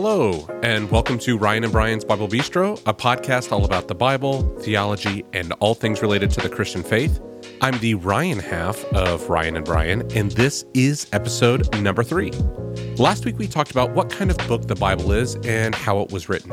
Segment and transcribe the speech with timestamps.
[0.00, 4.42] Hello, and welcome to Ryan and Brian's Bible Bistro, a podcast all about the Bible,
[4.60, 7.20] theology, and all things related to the Christian faith.
[7.62, 12.30] I'm the Ryan half of Ryan and Brian, and this is episode number three.
[12.96, 16.12] Last week we talked about what kind of book the Bible is and how it
[16.12, 16.52] was written.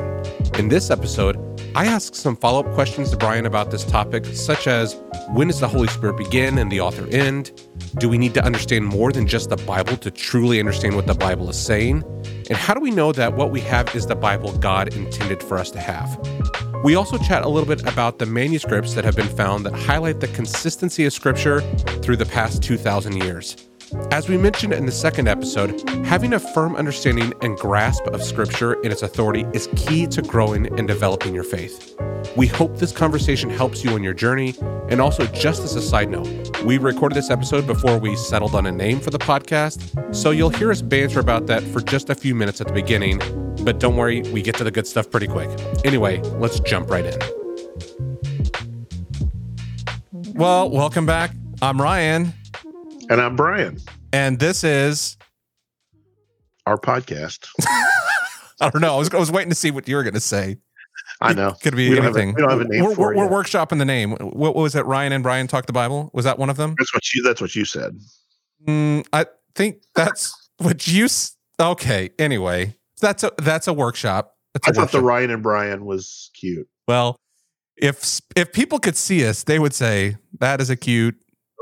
[0.58, 1.36] In this episode,
[1.76, 4.96] I asked some follow up questions to Brian about this topic, such as
[5.28, 7.52] when does the Holy Spirit begin and the author end?
[7.98, 11.12] Do we need to understand more than just the Bible to truly understand what the
[11.12, 12.02] Bible is saying?
[12.48, 15.58] And how do we know that what we have is the Bible God intended for
[15.58, 16.18] us to have?
[16.82, 20.20] We also chat a little bit about the manuscripts that have been found that highlight
[20.20, 21.60] the consistency of Scripture
[22.00, 23.65] through the past 2,000 years.
[24.10, 28.72] As we mentioned in the second episode, having a firm understanding and grasp of Scripture
[28.82, 31.96] and its authority is key to growing and developing your faith.
[32.36, 34.54] We hope this conversation helps you on your journey.
[34.88, 38.66] And also, just as a side note, we recorded this episode before we settled on
[38.66, 42.14] a name for the podcast, so you'll hear us banter about that for just a
[42.14, 43.20] few minutes at the beginning.
[43.62, 45.48] But don't worry, we get to the good stuff pretty quick.
[45.84, 47.18] Anyway, let's jump right in.
[50.34, 51.30] Well, welcome back.
[51.62, 52.32] I'm Ryan.
[53.08, 53.78] And I'm Brian.
[54.12, 55.16] And this is
[56.66, 57.46] our podcast.
[58.60, 58.94] I don't know.
[58.94, 60.58] I was, I was waiting to see what you were going to say.
[61.20, 61.52] I know.
[61.62, 62.30] Could be we anything.
[62.30, 62.84] A, we don't have a name.
[62.84, 63.30] We're, for we're, it.
[63.30, 64.12] we're workshopping the name.
[64.12, 64.84] What, what was it?
[64.86, 66.10] Ryan and Brian talk the Bible.
[66.12, 66.74] Was that one of them?
[66.78, 67.22] That's what you.
[67.22, 67.98] That's what you said.
[68.66, 71.06] Mm, I think that's what you.
[71.60, 72.10] Okay.
[72.18, 74.34] Anyway, that's a that's a workshop.
[74.52, 75.00] That's I a thought workshop.
[75.00, 76.68] the Ryan and Brian was cute.
[76.88, 77.16] Well,
[77.76, 81.16] if if people could see us, they would say that is a cute.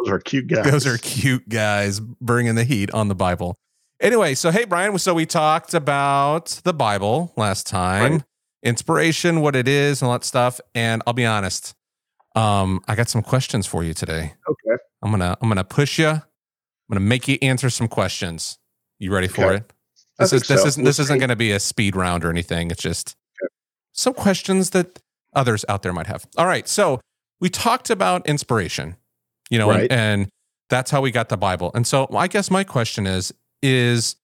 [0.04, 0.70] Those are cute guys.
[0.70, 3.56] Those are cute guys bringing the heat on the Bible.
[4.00, 8.22] Anyway, so hey Brian, so we talked about the Bible last time, Right.
[8.62, 10.60] inspiration, what it is, and all that stuff.
[10.74, 11.74] And I'll be honest,
[12.34, 14.34] um, I got some questions for you today.
[14.48, 14.82] okay.
[15.02, 16.08] I'm gonna I'm gonna push you.
[16.08, 16.22] I'm
[16.90, 18.58] gonna make you answer some questions.
[18.98, 19.56] You ready for Okay.
[19.56, 19.72] it?
[20.18, 20.68] I This is this so.
[20.68, 22.70] isn't this isn't gonna be a speed round or anything.
[22.70, 23.48] It's just Okay.
[23.92, 24.98] some questions that
[25.34, 26.26] others out there might have.
[26.36, 27.00] All right, so
[27.40, 28.96] we talked about inspiration,
[29.50, 29.90] you know, Right.
[29.90, 30.28] and, and
[30.70, 31.70] that's how we got the Bible.
[31.74, 33.32] And so I guess my question is
[33.62, 34.16] is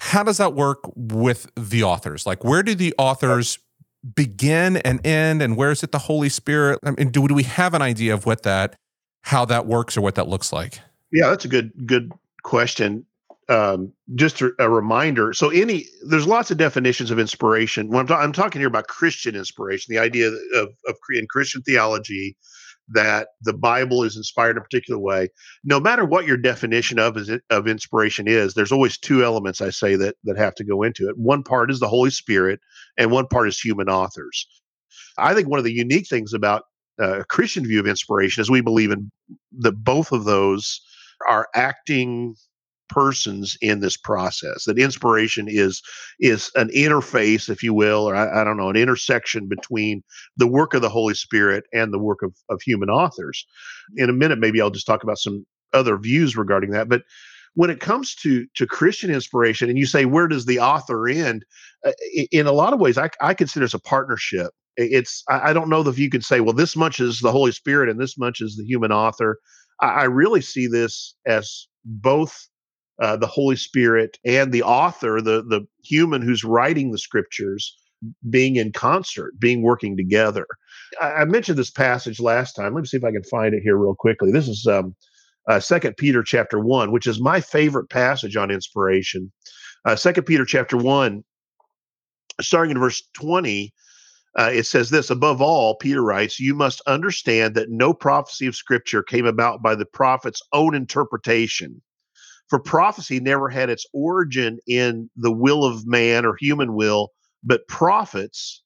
[0.00, 2.26] how does that work with the authors?
[2.26, 3.58] Like where do the authors
[4.14, 6.78] begin and end and where is it the Holy Spirit?
[6.84, 8.74] I mean, do, do we have an idea of what that
[9.22, 10.80] how that works or what that looks like?
[11.12, 12.10] Yeah, that's a good good
[12.42, 13.04] question.
[13.48, 15.32] Um, just a, a reminder.
[15.32, 17.88] So, any there's lots of definitions of inspiration.
[17.88, 21.62] When I'm, ta- I'm talking here about Christian inspiration, the idea of of in Christian
[21.62, 22.36] theology
[22.92, 25.28] that the Bible is inspired in a particular way.
[25.64, 29.70] No matter what your definition of is of inspiration is, there's always two elements I
[29.70, 31.16] say that that have to go into it.
[31.16, 32.60] One part is the Holy Spirit,
[32.98, 34.46] and one part is human authors.
[35.18, 36.64] I think one of the unique things about
[37.00, 39.10] uh, a Christian view of inspiration is we believe in
[39.58, 40.80] that both of those
[41.28, 42.34] are acting
[42.92, 45.82] persons in this process that inspiration is
[46.20, 50.02] is an interface if you will or I, I don't know an intersection between
[50.36, 53.46] the work of the holy spirit and the work of, of human authors.
[53.96, 57.02] In a minute maybe i'll just talk about some other views regarding that but
[57.54, 61.44] when it comes to to christian inspiration and you say where does the author end?
[61.86, 61.92] Uh,
[62.30, 64.50] in a lot of ways i, I consider it's a partnership.
[64.76, 67.88] It's I, don't know if you could say well this much is the holy spirit
[67.88, 69.38] and this much is the human author.
[69.80, 72.48] I really see this as both
[73.00, 77.76] uh, the holy spirit and the author the the human who's writing the scriptures
[78.30, 80.46] being in concert being working together.
[81.00, 82.74] I, I mentioned this passage last time.
[82.74, 84.32] Let me see if i can find it here real quickly.
[84.32, 84.94] This is um
[85.48, 89.32] uh, second peter chapter 1 which is my favorite passage on inspiration.
[89.84, 91.24] Uh, second peter chapter 1
[92.40, 93.72] starting in verse 20
[94.38, 98.54] uh, it says this above all peter writes you must understand that no prophecy of
[98.56, 101.82] scripture came about by the prophet's own interpretation
[102.52, 107.08] for prophecy never had its origin in the will of man or human will
[107.42, 108.62] but prophets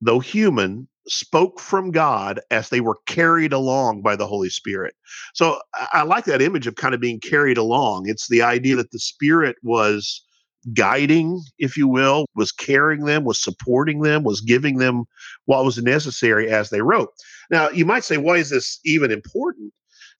[0.00, 4.94] though human spoke from god as they were carried along by the holy spirit
[5.34, 5.60] so
[5.92, 9.00] i, like that image of kind of being carried along it's the idea that the
[9.00, 10.24] spirit was
[10.72, 15.04] guiding, if you will, was carrying them, was supporting them, was giving them
[15.44, 17.10] what was necessary as they wrote.
[17.50, 19.72] Now, you might say, why is this even important?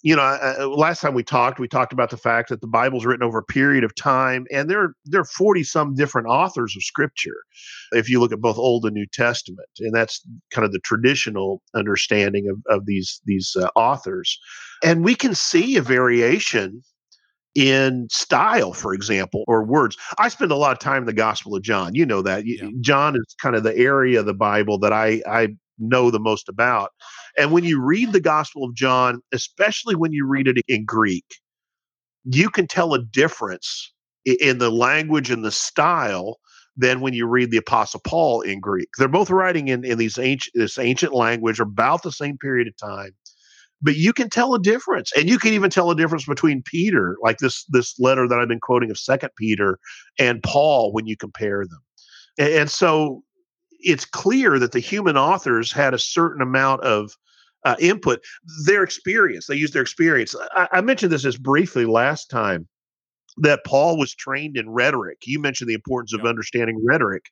[0.03, 3.05] You know, uh, last time we talked, we talked about the fact that the Bible's
[3.07, 6.83] written over a period of time, and there there are forty some different authors of
[6.83, 7.39] Scripture.
[7.93, 10.23] If you look at both Old and New Testament, and that's
[10.53, 14.39] kind of the traditional understanding of of these these uh, authors,
[14.85, 16.83] and we can see a variation
[17.57, 19.97] in style, for example, or words.
[20.19, 21.95] I spend a lot of time in the Gospel of John.
[21.95, 22.47] You know that.
[22.47, 22.69] Yeah.
[22.81, 26.49] John is kind of the area of the Bible that I, I know the most
[26.49, 26.91] about.
[27.39, 31.25] And when you read the Gospel of John, especially when you read it in Greek,
[32.25, 33.93] you can tell a difference
[34.25, 36.39] in the language and the style
[36.77, 38.89] than when you read the Apostle Paul in Greek.
[38.99, 42.77] They're both writing in, in these ancient this ancient language about the same period of
[42.77, 43.11] time.
[43.83, 45.13] But you can tell a difference.
[45.17, 48.49] And you can even tell a difference between Peter, like this this letter that I've
[48.49, 49.79] been quoting of Second Peter,
[50.19, 51.81] and Paul when you compare them.
[52.39, 53.23] And, and so
[53.87, 57.13] it's clear that the human authors had a certain amount of
[57.65, 58.21] uh, input,
[58.65, 59.47] their experience.
[59.47, 60.35] They used their experience.
[60.53, 62.69] I, I mentioned this as briefly last time
[63.39, 65.19] that Paul was trained in rhetoric.
[65.27, 67.25] You mentioned the importance of understanding rhetoric.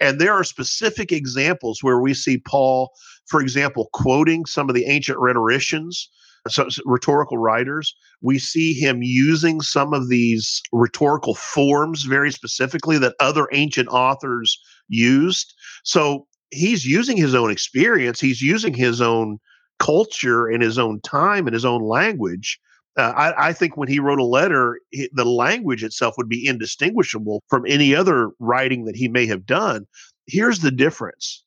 [0.00, 2.90] And there are specific examples where we see Paul,
[3.26, 6.10] for example, quoting some of the ancient rhetoricians,
[6.48, 7.94] so, so rhetorical writers.
[8.20, 14.60] We see him using some of these rhetorical forms very specifically that other ancient authors
[14.88, 15.54] used.
[15.84, 19.38] So he's using his own experience, he's using his own
[19.78, 22.58] culture and his own time and his own language
[22.96, 24.80] uh, I, I, think when he wrote a letter,
[25.12, 29.86] the language itself would be indistinguishable from any other writing that he may have done.
[30.26, 31.44] Here's the difference: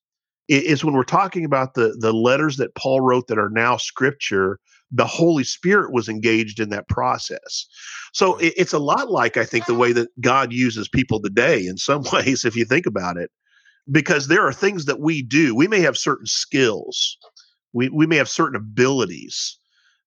[0.47, 4.59] is when we're talking about the the letters that Paul wrote that are now scripture.
[4.91, 7.67] The Holy Spirit was engaged in that process.
[8.13, 11.65] So it, it's a lot like I think the way that God uses people today.
[11.65, 13.29] In some ways, if you think about it,
[13.91, 15.55] because there are things that we do.
[15.55, 17.17] We may have certain skills.
[17.73, 19.59] We we may have certain abilities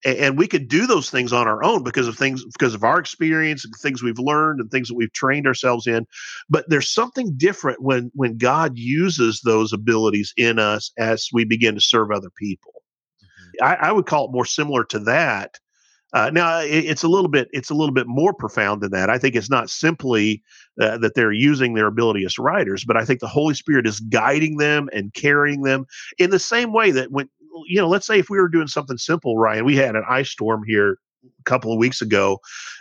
[0.05, 2.99] and we could do those things on our own because of things because of our
[2.99, 6.07] experience and things we've learned and things that we've trained ourselves in
[6.49, 11.75] but there's something different when when god uses those abilities in us as we begin
[11.75, 12.82] to serve other people.
[13.61, 15.59] I, I, would call it more similar to that.
[16.13, 19.11] Uh, now it, it's a little bit it's a little bit more profound than that.
[19.11, 20.43] I think it's not simply
[20.81, 24.01] uh, that they're using their ability as writers but i think the holy spirit is
[24.01, 25.85] guiding them and carrying them
[26.17, 27.29] in the same way that when
[27.67, 30.31] you know, let's say if we were doing something simple, Ryan, we had an ice
[30.31, 32.39] storm here a couple of weeks ago.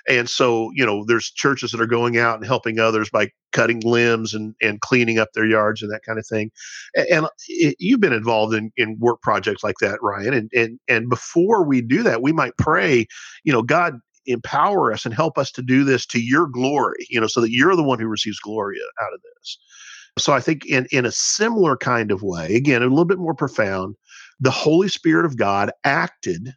[0.07, 3.81] And so, you know, there's churches that are going out and helping others by cutting
[3.81, 6.51] limbs and, and cleaning up their yards and that kind of thing.
[6.95, 10.33] And, and it, you've been involved in, in work projects like that, Ryan.
[10.33, 13.05] And, and, and before we do that, we might pray,
[13.43, 13.95] you know, God,
[14.25, 17.51] empower us and help us to do this to your glory, you know, so that
[17.51, 19.57] you're the one who receives glory out of this.
[20.19, 23.33] So I think in, in a similar kind of way, again, a little bit more
[23.33, 23.95] profound,
[24.39, 26.53] the Holy Spirit of God acted.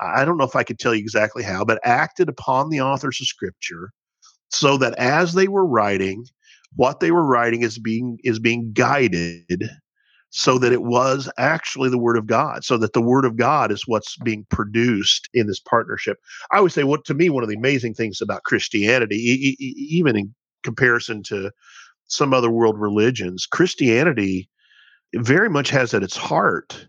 [0.00, 3.20] I don't know if I could tell you exactly how, but acted upon the authors
[3.20, 3.90] of Scripture
[4.50, 6.24] so that as they were writing,
[6.74, 9.70] what they were writing is being is being guided
[10.30, 13.72] so that it was actually the word of God, so that the word of God
[13.72, 16.18] is what's being produced in this partnership.
[16.52, 19.74] I would say, what to me, one of the amazing things about Christianity, e- e-
[19.96, 21.50] even in comparison to
[22.08, 24.48] some other world religions, Christianity
[25.14, 26.86] very much has at its heart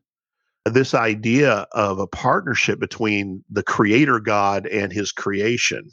[0.69, 5.89] this idea of a partnership between the creator God and his creation.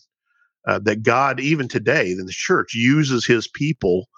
[0.66, 4.08] Uh, that God, even today in the church, uses his people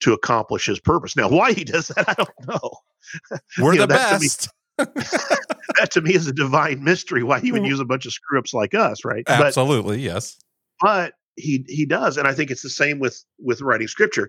[0.00, 1.16] to accomplish his purpose.
[1.16, 3.38] Now, why he does that, I don't know.
[3.58, 4.48] We're the know, best.
[4.78, 4.92] To me,
[5.78, 8.38] that to me is a divine mystery why he would use a bunch of screw
[8.38, 9.22] ups like us, right?
[9.28, 10.38] Absolutely, but, yes.
[10.80, 14.28] But he he does, and I think it's the same with with writing scripture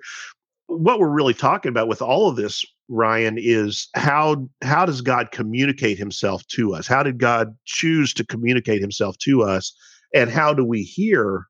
[0.68, 5.32] what we're really talking about with all of this ryan is how how does god
[5.32, 6.88] communicate himself to us?
[6.88, 9.76] How did god choose to communicate himself to us?
[10.14, 11.48] And how do we hear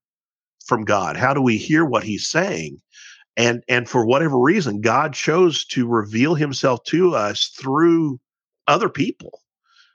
[0.65, 1.17] from god?
[1.17, 2.81] How do we hear what he's saying?
[3.35, 8.19] And and for whatever reason god chose to reveal himself to us through
[8.67, 9.39] other people.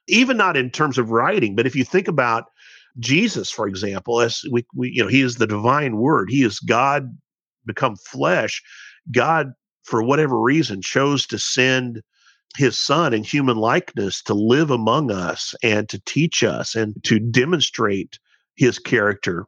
[0.08, 2.46] Even not in terms of writing but if you think about
[2.98, 6.30] jesus for example as we, we you know he is the divine word.
[6.30, 7.16] He is god
[7.64, 8.62] become flesh
[9.12, 9.52] God,
[9.84, 12.02] for whatever reason, chose to send
[12.56, 17.18] his son in human likeness to live among us and to teach us and to
[17.18, 18.18] demonstrate
[18.56, 19.46] his character.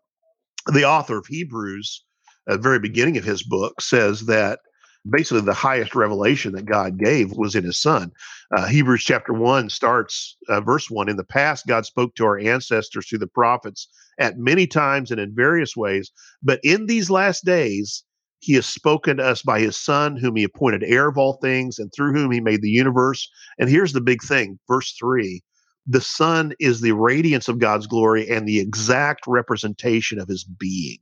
[0.73, 2.05] The author of Hebrews,
[2.49, 4.61] at the very beginning of his book, says that
[5.09, 8.13] basically the highest revelation that God gave was in his son.
[8.55, 12.39] Uh, Hebrews chapter 1 starts, uh, verse 1 In the past, God spoke to our
[12.39, 13.89] ancestors through the prophets
[14.19, 16.13] at many times and in various ways,
[16.43, 18.05] but in these last days,
[18.41, 21.79] he has spoken to us by his son, whom he appointed heir of all things,
[21.79, 23.31] and through whom he made the universe.
[23.59, 25.43] And here's the big thing verse 3
[25.87, 30.99] the son is the radiance of God's glory and the exact representation of his being.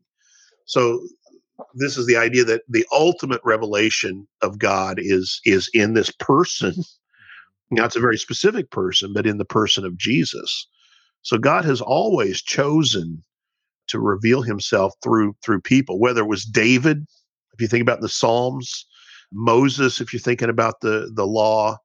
[0.67, 1.01] So,
[1.75, 6.75] this is the idea that the ultimate revelation of God is is in this person.
[7.71, 10.67] Now, it's a very specific person, but in the person of Jesus.
[11.21, 13.23] So, God has always chosen
[13.89, 17.07] to reveal himself through through people whether it was david
[17.59, 18.87] if you think about the Psalms,
[19.33, 21.77] Moses, if you're thinking about the the law,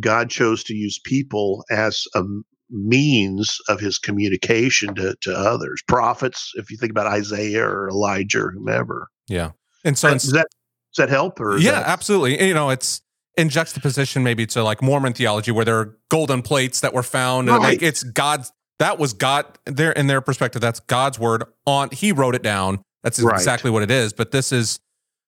[0.00, 2.22] God chose to use people as a
[2.70, 5.82] means of his communication to, to others.
[5.88, 9.08] Prophets, if you think about Isaiah or Elijah or whomever.
[9.28, 9.50] Yeah.
[9.84, 10.46] And so does that
[10.94, 11.38] does that help?
[11.40, 11.86] Or yeah, that...
[11.86, 12.46] absolutely.
[12.46, 13.02] You know, it's
[13.36, 17.48] in juxtaposition maybe to like Mormon theology, where there are golden plates that were found,
[17.48, 18.52] and like it's God's.
[18.78, 19.46] That was God.
[19.66, 21.44] There in their perspective, that's God's word.
[21.66, 22.82] On He wrote it down.
[23.02, 23.34] That's right.
[23.34, 24.12] exactly what it is.
[24.12, 24.80] But this is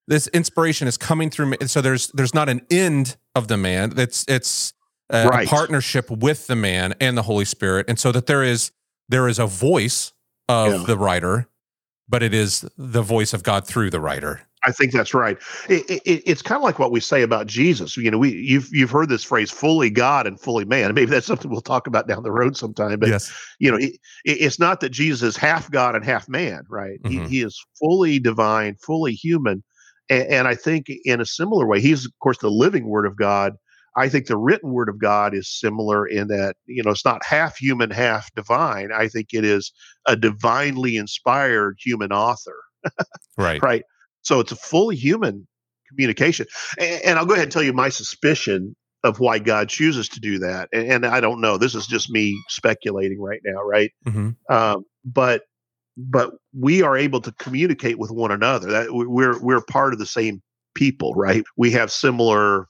[0.07, 1.47] this inspiration is coming through.
[1.47, 1.57] Me.
[1.67, 3.93] So there's there's not an end of the man.
[3.97, 4.73] It's it's
[5.11, 5.47] a, right.
[5.47, 8.73] a partnership with the man and the Holy Spirit, and so that there is
[9.09, 10.13] there is a voice
[10.49, 10.85] of yeah.
[10.87, 11.49] the writer,
[12.09, 14.43] but it is the voice of God through the writer.
[14.65, 15.39] I think that's right.
[15.69, 17.97] It, it, it's kind of like what we say about Jesus.
[17.97, 21.27] You know, we you've you've heard this phrase "fully God and fully man." Maybe that's
[21.27, 22.99] something we'll talk about down the road sometime.
[22.99, 23.33] But yes.
[23.59, 27.03] you know, it, it's not that Jesus is half God and half man, right?
[27.03, 27.25] Mm-hmm.
[27.25, 29.65] He, he is fully divine, fully human,
[30.13, 33.17] and, and I think in a similar way, he's of course the living Word of
[33.17, 33.55] God.
[33.95, 37.25] I think the written Word of God is similar in that you know it's not
[37.25, 38.91] half human, half divine.
[38.93, 39.73] I think it is
[40.07, 42.57] a divinely inspired human author.
[43.37, 43.63] right.
[43.63, 43.85] Right
[44.23, 45.47] so it's a fully human
[45.89, 46.47] communication.
[46.79, 50.21] And, and, I'll go ahead and tell you my suspicion of why God chooses to
[50.21, 50.69] do that.
[50.73, 51.59] And, and I don't know.
[51.59, 53.91] This is just me speculating right now, right?
[54.07, 54.31] Mm-hmm.
[54.55, 55.43] Um, but
[55.97, 58.71] but we are able to communicate with one another.
[58.71, 60.43] That we're we're part of the same
[60.75, 61.45] people, right?
[61.57, 62.67] We have similar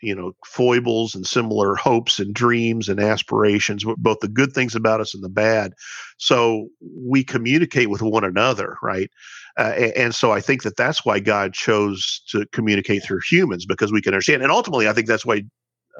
[0.00, 5.00] you know foibles and similar hopes and dreams and aspirations both the good things about
[5.00, 5.72] us and the bad
[6.18, 6.68] so
[7.04, 9.10] we communicate with one another right
[9.58, 13.90] uh, and so I think that that's why God chose to communicate through humans because
[13.90, 14.42] we can understand.
[14.42, 15.42] And ultimately, I think that's why.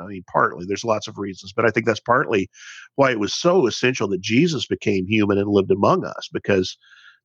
[0.01, 2.49] I mean, partly there's lots of reasons, but I think that's partly
[2.97, 6.77] why it was so essential that Jesus became human and lived among us because,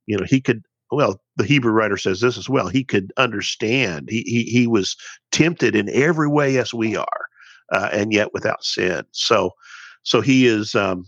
[0.05, 0.63] you know, he could.
[0.91, 2.67] Well, the Hebrew writer says this as well.
[2.67, 4.09] He could understand.
[4.09, 4.95] He he he was
[5.31, 7.25] tempted in every way as we are,
[7.71, 9.03] uh, and yet without sin.
[9.11, 9.51] So,
[10.03, 10.75] so he is.
[10.75, 11.05] Um,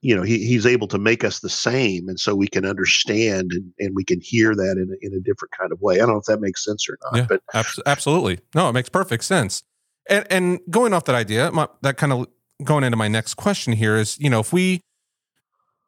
[0.00, 3.52] you know he, he's able to make us the same and so we can understand
[3.52, 5.98] and, and we can hear that in a, in a different kind of way i
[5.98, 7.42] don't know if that makes sense or not yeah, but
[7.86, 9.62] absolutely no it makes perfect sense
[10.08, 12.26] and and going off that idea my, that kind of
[12.64, 14.80] going into my next question here is you know if we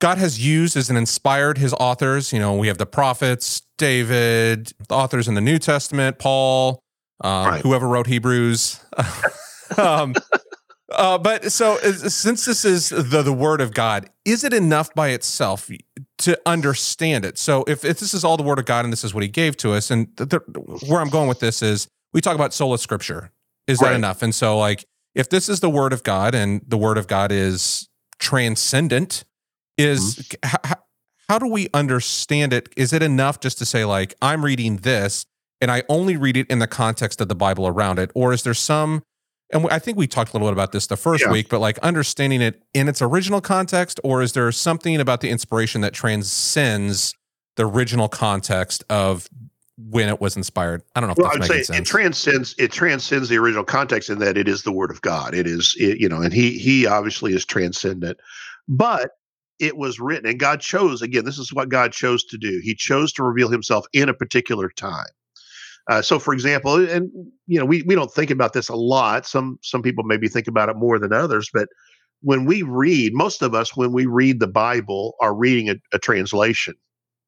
[0.00, 4.72] god has used as an inspired his authors you know we have the prophets david
[4.88, 6.80] the authors in the new testament paul
[7.22, 7.62] um, right.
[7.62, 8.80] whoever wrote hebrews
[9.78, 10.14] um,
[10.92, 15.10] uh, but so since this is the the word of God, is it enough by
[15.10, 15.70] itself
[16.18, 17.38] to understand it?
[17.38, 19.28] So if, if this is all the word of God and this is what He
[19.28, 20.40] gave to us, and the,
[20.88, 23.30] where I'm going with this is we talk about sola scriptura.
[23.70, 23.90] Is right.
[23.90, 24.22] that enough?
[24.22, 24.84] And so like
[25.14, 29.24] if this is the word of God and the word of God is transcendent,
[29.76, 30.56] is mm-hmm.
[30.72, 30.78] h-
[31.28, 32.68] how do we understand it?
[32.76, 35.26] Is it enough just to say like I'm reading this
[35.60, 38.42] and I only read it in the context of the Bible around it, or is
[38.42, 39.02] there some
[39.52, 41.32] and I think we talked a little bit about this the first yeah.
[41.32, 45.30] week, but like understanding it in its original context, or is there something about the
[45.30, 47.14] inspiration that transcends
[47.56, 49.28] the original context of
[49.88, 50.82] when it was inspired?
[50.94, 51.12] I don't know.
[51.12, 51.78] If well, I'd say sense.
[51.78, 55.34] it transcends it transcends the original context in that it is the Word of God.
[55.34, 58.18] It is, it, you know, and he he obviously is transcendent,
[58.68, 59.12] but
[59.58, 61.24] it was written, and God chose again.
[61.24, 62.60] This is what God chose to do.
[62.62, 65.06] He chose to reveal Himself in a particular time.
[65.88, 67.10] Uh, so, for example, and
[67.46, 69.26] you know, we we don't think about this a lot.
[69.26, 71.68] Some some people maybe think about it more than others, but
[72.22, 75.98] when we read, most of us, when we read the Bible, are reading a, a
[75.98, 76.74] translation.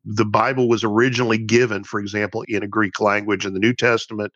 [0.05, 4.33] The Bible was originally given, for example, in a Greek language in the New Testament,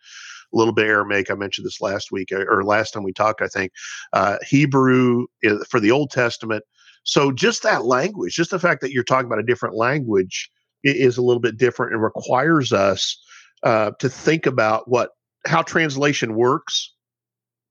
[0.53, 1.31] a little bit Aramaic.
[1.31, 3.73] I mentioned this last week uh, or last time we talked, I think.
[4.13, 6.65] Uh, Hebrew uh, for the Old Testament.
[7.05, 10.51] So just that language, just the fact that you're talking about a different language
[10.85, 13.21] is a little bit different and requires us
[13.63, 15.11] uh, to think about what
[15.47, 16.93] how translation works.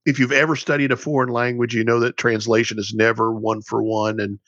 [0.05, 3.83] If you've ever studied a foreign language, you know that translation is never one for
[3.83, 4.39] one, and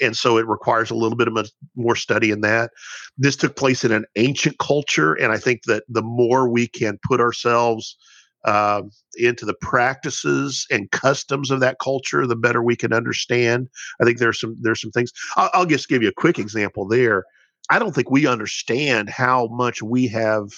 [0.00, 2.70] and so it requires a little bit of a, more study in that.
[3.16, 6.98] This took place in an ancient culture, and I think that the more we can
[7.02, 7.96] put ourselves
[8.44, 8.82] uh,
[9.16, 13.68] into the practices and customs of that culture, the better we can understand.
[14.00, 15.12] I think there's some there's some things.
[15.36, 17.24] I'll, I'll just give you a quick example there.
[17.70, 20.50] I don't think we understand how much we have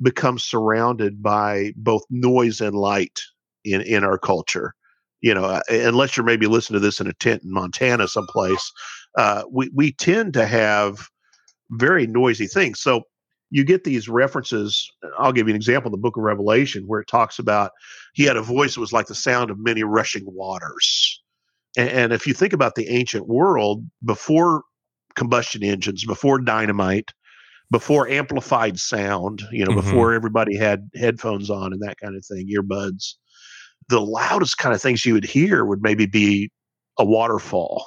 [0.00, 3.20] become surrounded by both noise and light
[3.66, 4.74] in in our culture.
[5.20, 8.72] You know, uh, unless you're maybe listening to this in a tent in Montana someplace,
[9.16, 11.08] uh, we we tend to have
[11.70, 12.80] very noisy things.
[12.80, 13.02] So
[13.50, 14.90] you get these references.
[15.18, 17.72] I'll give you an example in the book of Revelation where it talks about
[18.14, 21.22] he had a voice that was like the sound of many rushing waters.
[21.76, 24.62] And, and if you think about the ancient world before
[25.14, 27.12] combustion engines, before dynamite,
[27.70, 29.80] before amplified sound, you know, mm-hmm.
[29.80, 33.14] before everybody had headphones on and that kind of thing, earbuds,
[33.88, 36.50] the loudest kind of things you would hear would maybe be
[36.98, 37.86] a waterfall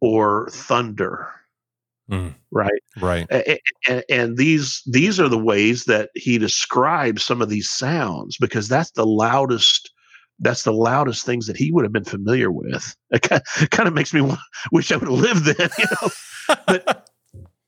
[0.00, 1.30] or thunder
[2.10, 2.34] mm.
[2.50, 2.82] right?
[3.00, 3.26] Right.
[3.88, 8.68] And, and, these these are the ways that he describes some of these sounds because
[8.68, 9.90] that's the loudest.
[10.40, 12.96] That's the loudest things that he would have been familiar with.
[13.10, 13.22] It
[13.70, 14.28] kind of makes me
[14.72, 16.56] wish I would have lived then, you know.
[16.66, 17.08] but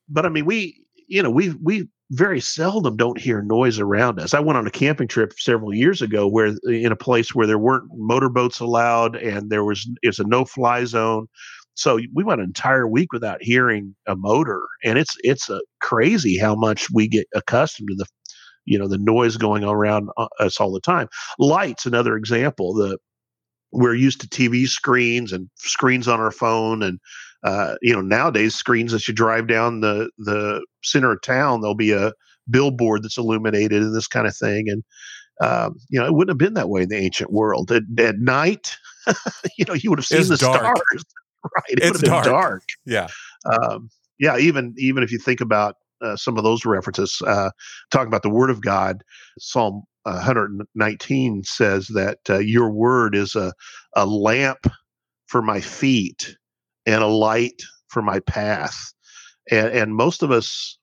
[0.08, 4.32] but I mean, we you know we we very seldom don't hear noise around us.
[4.32, 7.58] I went on a camping trip several years ago where in a place where there
[7.58, 11.26] weren't motorboats allowed and there was it's a no fly zone.
[11.74, 16.38] So we went an entire week without hearing a motor and it's it's a crazy
[16.38, 18.06] how much we get accustomed to the
[18.66, 21.08] you know the noise going around uh, us all the time.
[21.38, 22.74] Lights another example.
[22.74, 22.98] The
[23.72, 27.00] we're used to TV screens and screens on our phone and
[27.44, 31.74] uh, you know, nowadays screens as you drive down the the center of town, there'll
[31.74, 32.12] be a
[32.50, 34.68] billboard that's illuminated and this kind of thing.
[34.68, 34.82] And
[35.40, 37.70] um, you know, it wouldn't have been that way in the ancient world.
[37.70, 38.76] At, at night,
[39.58, 40.76] you know, you would have seen it's the dark.
[40.76, 41.04] stars.
[41.56, 42.62] right, it it's would have been dark.
[42.84, 43.08] Yeah,
[43.44, 44.36] um, yeah.
[44.38, 47.50] Even even if you think about uh, some of those references, uh,
[47.90, 49.02] talking about the Word of God,
[49.38, 53.52] Psalm 119 says that uh, your Word is a
[53.94, 54.66] a lamp
[55.26, 56.36] for my feet
[56.86, 58.76] and a light for my path.
[59.50, 60.78] And, and most of us,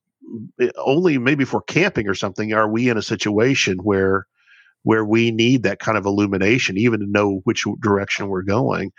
[0.62, 4.27] eh, only maybe for camping or something, are we in a situation where
[4.83, 8.91] where we need that kind of illumination, even to know which direction we're going.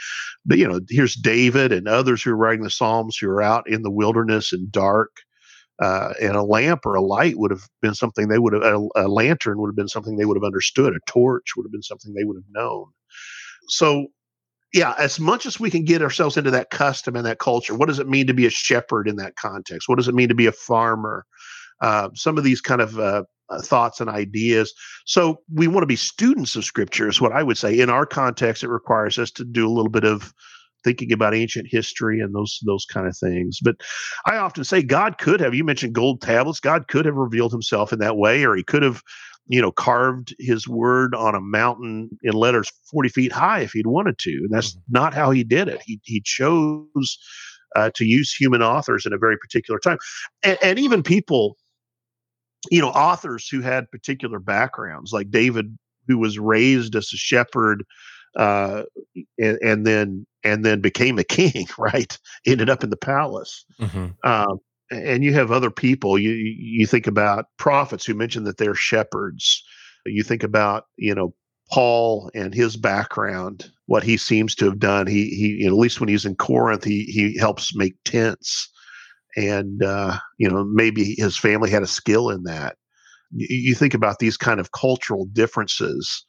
[0.44, 3.68] But you know, here's David and others who are writing the Psalms who are out
[3.68, 5.10] in the wilderness and dark.
[5.82, 8.78] Uh, and a lamp or a light would have been something they would have a,
[8.94, 11.82] a lantern would have been something they would have understood a torch would have been
[11.82, 12.86] something they would have known
[13.66, 14.06] so
[14.74, 17.86] yeah, as much as we can get ourselves into that custom and that culture, what
[17.86, 19.88] does it mean to be a shepherd in that context?
[19.88, 21.24] What does it mean to be a farmer?
[21.80, 24.74] Uh, some of these kind of uh, uh, thoughts and ideas.
[25.06, 27.78] So we want to be students of Scripture, is what I would say.
[27.78, 30.34] In our context, it requires us to do a little bit of
[30.82, 33.60] thinking about ancient history and those those kind of things.
[33.62, 33.76] But
[34.26, 35.54] I often say God could have.
[35.54, 36.58] You mentioned gold tablets.
[36.58, 39.02] God could have revealed Himself in that way, or He could have
[39.46, 43.86] you know, carved his word on a mountain in letters 40 feet high if he'd
[43.86, 44.30] wanted to.
[44.30, 44.92] And that's mm-hmm.
[44.92, 45.82] not how he did it.
[45.84, 47.18] He, he chose
[47.76, 49.98] uh, to use human authors in a very particular time.
[50.42, 51.56] And, and, even people,
[52.70, 55.76] you know, authors who had particular backgrounds, like David,
[56.08, 57.84] who was raised as a shepherd.
[58.36, 58.82] Uh,
[59.38, 62.18] and, and then and then became a king, right?
[62.46, 63.64] Ended up in the palace.
[63.80, 64.06] Mm-hmm.
[64.28, 64.58] Um,
[64.90, 69.62] and you have other people you you think about prophets who mention that they're shepherds.
[70.06, 71.34] You think about you know
[71.70, 75.06] paul and his background what he seems to have done.
[75.06, 78.70] He he at least when he's in corinth he he helps make tents.
[79.36, 82.76] And uh, you know maybe his family had a skill in that.
[83.32, 86.24] You, you think about these kind of cultural differences.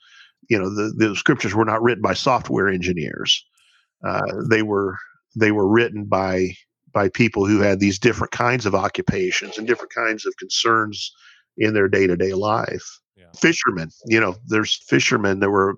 [0.49, 3.45] You know the, the scriptures were not written by software engineers.
[4.03, 4.95] Uh, they were
[5.35, 6.55] they were written by
[6.95, 11.11] by people who had these different kinds of occupations and different kinds of concerns
[11.57, 13.25] in their day-to-day life yeah.
[13.37, 15.75] fishermen you know there's fishermen that were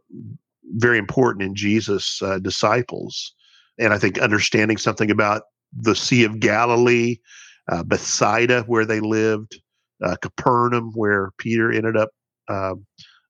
[0.75, 3.34] very important in jesus uh, disciples
[3.80, 5.41] and i think understanding something about
[5.73, 7.17] the sea of galilee
[7.71, 9.60] uh, bethsaida where they lived
[10.03, 12.10] uh, capernaum where peter ended up
[12.49, 12.86] um,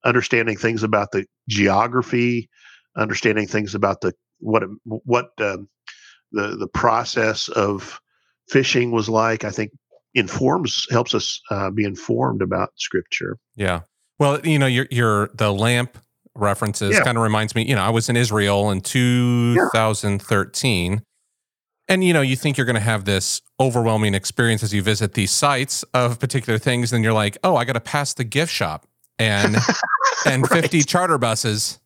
[0.06, 2.50] understanding things about the geography
[2.98, 5.68] understanding things about the what what um,
[6.32, 8.00] the the process of
[8.50, 9.44] fishing was like.
[9.44, 9.72] I think
[10.14, 13.38] informs helps us uh, be informed about scripture.
[13.56, 13.82] Yeah.
[14.20, 15.98] Well, you know, your your the lamp
[16.36, 17.04] references yeah.
[17.04, 17.66] kind of reminds me.
[17.66, 20.92] You know, I was in Israel in 2013.
[20.92, 21.00] Yeah.
[21.90, 25.14] And you know, you think you're going to have this overwhelming experience as you visit
[25.14, 28.52] these sites of particular things, and you're like, "Oh, I got to pass the gift
[28.52, 28.86] shop
[29.18, 29.56] and
[30.26, 30.64] and right.
[30.64, 31.80] 50 charter buses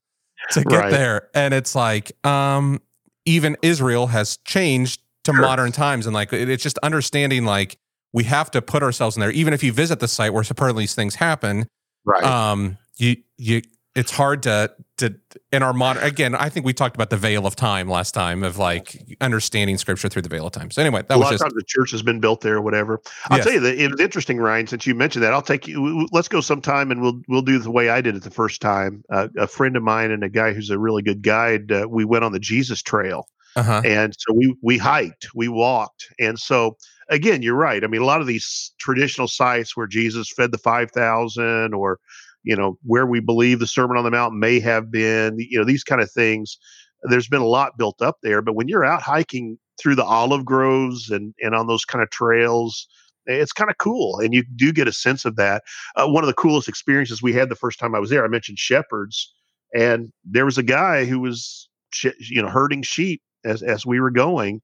[0.51, 0.91] to get right.
[0.91, 2.81] there." And it's like, um,
[3.25, 5.41] even Israel has changed to sure.
[5.41, 6.05] modern times.
[6.05, 7.77] And like, it's just understanding like
[8.13, 9.31] we have to put ourselves in there.
[9.31, 11.67] Even if you visit the site where supposedly these things happen,
[12.05, 12.23] right?
[12.23, 13.61] Um, you, you,
[13.95, 15.13] it's hard to to
[15.51, 18.43] in our modern again i think we talked about the veil of time last time
[18.43, 21.31] of like understanding scripture through the veil of time so anyway that a was lot
[21.31, 23.45] just of times the church has been built there or whatever i'll yes.
[23.45, 26.27] tell you that it was interesting ryan since you mentioned that i'll take you let's
[26.27, 29.27] go sometime and we'll we'll do the way i did it the first time uh,
[29.37, 32.23] a friend of mine and a guy who's a really good guide uh, we went
[32.23, 33.81] on the jesus trail uh-huh.
[33.83, 36.77] And so we we hiked, we walked, and so
[37.09, 37.83] again, you're right.
[37.83, 41.99] I mean, a lot of these traditional sites where Jesus fed the five thousand, or
[42.43, 45.65] you know, where we believe the Sermon on the Mount may have been, you know,
[45.65, 46.57] these kind of things.
[47.03, 50.45] There's been a lot built up there, but when you're out hiking through the olive
[50.45, 52.87] groves and and on those kind of trails,
[53.25, 55.63] it's kind of cool, and you do get a sense of that.
[55.95, 58.27] Uh, one of the coolest experiences we had the first time I was there, I
[58.27, 59.33] mentioned shepherds,
[59.73, 61.69] and there was a guy who was
[62.03, 64.61] you know herding sheep as as we were going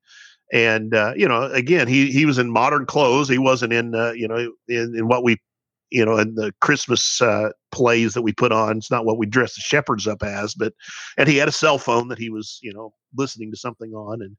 [0.51, 3.27] and uh, you know, again, he he was in modern clothes.
[3.27, 5.37] He wasn't in uh, you know in, in what we
[5.89, 8.77] you know in the Christmas uh, plays that we put on.
[8.77, 10.73] It's not what we dress the shepherds up as, but
[11.17, 14.21] and he had a cell phone that he was you know listening to something on
[14.21, 14.35] and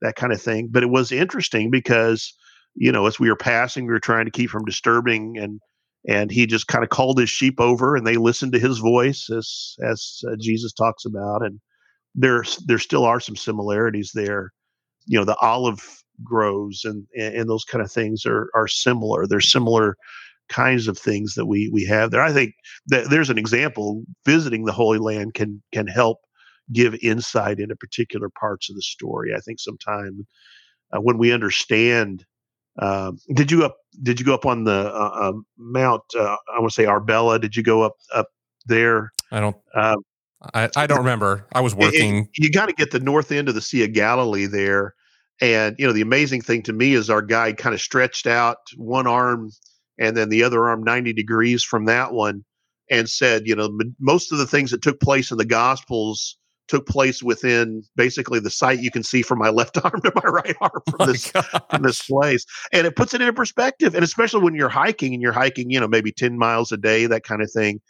[0.00, 0.68] that kind of thing.
[0.70, 2.34] But it was interesting because
[2.74, 5.60] you know as we were passing, we were trying to keep from disturbing and
[6.08, 9.28] and he just kind of called his sheep over and they listened to his voice
[9.30, 11.60] as as uh, Jesus talks about and
[12.14, 14.52] there there still are some similarities there
[15.06, 19.40] you know the olive grows and and those kind of things are are similar They're
[19.40, 19.96] similar
[20.48, 22.52] kinds of things that we we have there i think
[22.86, 26.18] that there's an example visiting the holy land can can help
[26.72, 30.24] give insight into particular parts of the story i think sometimes
[30.92, 32.24] uh, when we understand
[32.80, 36.58] uh, did you up did you go up on the uh, uh mount uh, i
[36.58, 38.28] want to say arbella did you go up up
[38.66, 39.96] there i don't um,
[40.54, 41.46] I, I don't remember.
[41.52, 42.28] I was working.
[42.36, 44.94] You got to get the north end of the Sea of Galilee there.
[45.40, 48.58] And, you know, the amazing thing to me is our guide kind of stretched out
[48.76, 49.50] one arm
[50.02, 52.44] and then the other arm 90 degrees from that one
[52.90, 56.36] and said, you know, most of the things that took place in the Gospels
[56.68, 60.28] took place within basically the sight you can see from my left arm to my
[60.28, 61.30] right arm from oh this
[61.70, 65.20] from this place and it puts it in perspective and especially when you're hiking and
[65.20, 67.80] you're hiking you know maybe 10 miles a day that kind of thing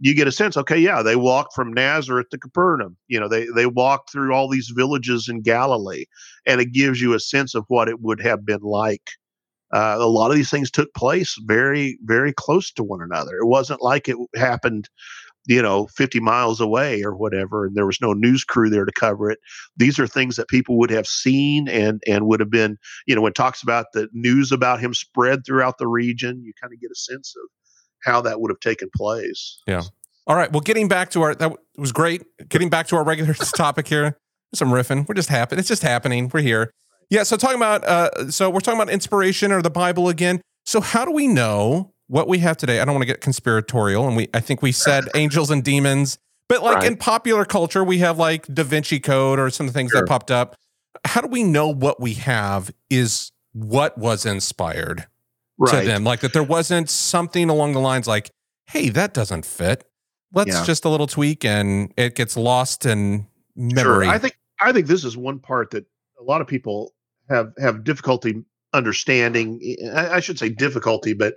[0.00, 2.96] you get a sense, okay, yeah, they walked from Nazareth to Capernaum.
[3.08, 6.04] You know, they they walked through all these villages in Galilee,
[6.46, 9.10] and it gives you a sense of what it would have been like.
[9.72, 13.36] Uh, a lot of these things took place very, very close to one another.
[13.36, 14.88] It wasn't like it happened,
[15.46, 18.92] you know, 50 miles away or whatever, and there was no news crew there to
[18.92, 19.38] cover it.
[19.76, 23.20] These are things that people would have seen and and would have been, you know,
[23.20, 26.90] when talks about the news about him spread throughout the region, you kind of get
[26.90, 27.48] a sense of
[28.04, 29.60] how that would have taken place.
[29.66, 29.82] Yeah.
[30.26, 30.52] All right.
[30.52, 32.22] Well, getting back to our that was great.
[32.48, 34.18] Getting back to our regular topic here.
[34.54, 35.06] Some riffing.
[35.06, 35.58] We're just happening.
[35.58, 36.30] It's just happening.
[36.32, 36.72] We're here.
[37.10, 37.22] Yeah.
[37.22, 40.40] So talking about uh, so we're talking about inspiration or the Bible again.
[40.66, 42.80] So how do we know what we have today?
[42.80, 46.18] I don't want to get conspiratorial, and we I think we said angels and demons,
[46.48, 46.86] but like right.
[46.86, 50.02] in popular culture, we have like Da Vinci Code or some of the things sure.
[50.02, 50.54] that popped up.
[51.04, 55.06] How do we know what we have is what was inspired?
[55.58, 55.80] right.
[55.80, 56.04] to them.
[56.04, 58.30] Like that there wasn't something along the lines like,
[58.66, 59.84] hey, that doesn't fit.
[60.32, 60.64] Let's yeah.
[60.64, 64.06] just a little tweak and it gets lost in memory.
[64.06, 64.14] Sure.
[64.14, 65.86] I think I think this is one part that
[66.20, 66.92] a lot of people
[67.28, 69.60] have have difficulty understanding.
[69.94, 71.34] I, I should say difficulty, but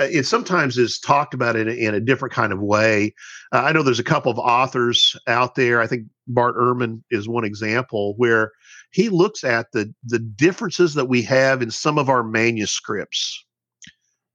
[0.00, 3.14] uh, it sometimes is talked about in a, in a different kind of way.
[3.52, 5.80] Uh, I know there's a couple of authors out there.
[5.80, 8.52] I think Bart Ehrman is one example where
[8.90, 13.44] he looks at the the differences that we have in some of our manuscripts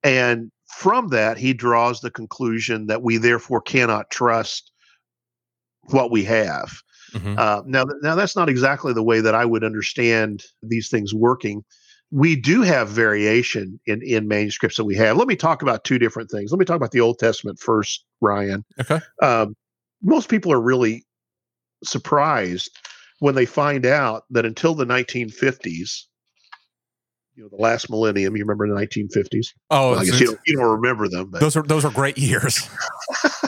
[0.04, 4.72] and from that, he draws the conclusion that we therefore cannot trust
[5.84, 6.82] what we have.
[7.18, 7.36] Mm-hmm.
[7.38, 11.64] Uh, now, now that's not exactly the way that I would understand these things working.
[12.12, 15.18] We do have variation in in manuscripts that we have.
[15.18, 16.52] Let me talk about two different things.
[16.52, 18.64] Let me talk about the Old Testament first, Ryan.
[18.80, 19.00] Okay.
[19.22, 19.56] Um,
[20.02, 21.04] most people are really
[21.84, 22.72] surprised
[23.20, 26.04] when they find out that until the 1950s,
[27.36, 28.36] you know the last millennium.
[28.36, 29.48] You remember the 1950s?
[29.70, 31.30] Oh, well, I guess you don't, you don't remember them.
[31.30, 31.42] But.
[31.42, 32.68] Those are those are great years.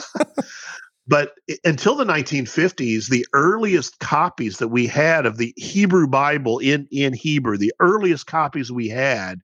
[1.10, 6.88] but until the 1950s, the earliest copies that we had of the Hebrew Bible in
[6.92, 9.40] in Hebrew, the earliest copies we had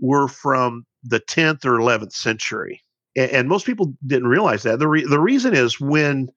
[0.00, 2.82] were from the 10th or 11th century,
[3.16, 4.80] and, and most people didn't realize that.
[4.80, 6.28] the re- The reason is when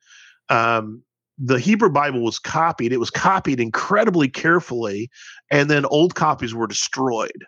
[0.50, 1.04] um,
[1.40, 5.12] the Hebrew Bible was copied, it was copied incredibly carefully,
[5.52, 7.46] and then old copies were destroyed.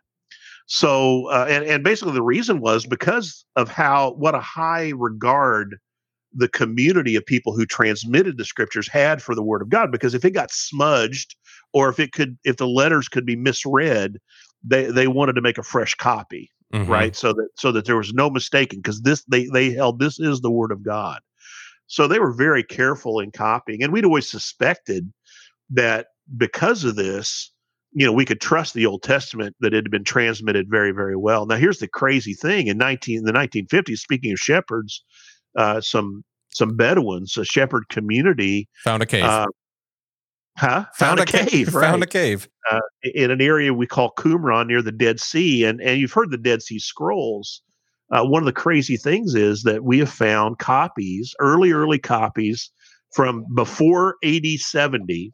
[0.68, 5.78] So, uh, and, and basically the reason was because of how, what a high regard
[6.34, 9.92] the community of people who transmitted the scriptures had for the word of God.
[9.92, 11.36] Because if it got smudged
[11.74, 14.20] or if it could, if the letters could be misread,
[14.64, 16.52] they, they wanted to make a fresh copy.
[16.74, 16.92] Mm-hmm.
[16.92, 17.16] Right.
[17.16, 20.42] So that, so that there was no mistaking because this, they, they held this is
[20.42, 21.20] the word of God.
[21.88, 23.82] So they were very careful in copying.
[23.82, 25.12] And we'd always suspected
[25.72, 27.52] that because of this,
[27.94, 31.16] you know, we could trust the Old Testament that it had been transmitted very, very
[31.16, 31.48] well.
[31.48, 35.04] Now, here's the crazy thing: in nineteen the 1950s, speaking of shepherds,
[35.60, 39.24] uh, some some Bedouins, a shepherd community, found a cave.
[39.24, 39.46] Uh,
[40.58, 40.86] huh?
[40.96, 41.48] Found, found a, cave.
[41.50, 41.82] cave right.
[41.90, 42.80] Found a cave uh,
[43.14, 46.38] in an area we call Qumran near the Dead Sea, and and you've heard the
[46.38, 47.62] Dead Sea Scrolls.
[48.12, 52.72] Uh, one of the crazy things is that we have found copies, early, early copies
[53.14, 55.32] from before AD 70.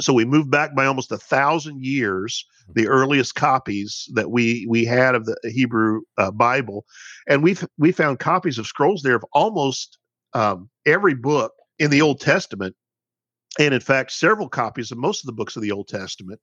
[0.00, 4.84] So we moved back by almost a thousand years, the earliest copies that we we
[4.84, 6.84] had of the Hebrew uh, Bible,
[7.28, 9.98] and we've we found copies of scrolls there of almost
[10.32, 12.74] um, every book in the Old Testament,
[13.58, 16.40] and in fact, several copies of most of the books of the Old Testament.